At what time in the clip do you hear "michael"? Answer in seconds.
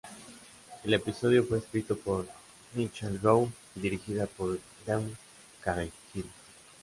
2.73-3.19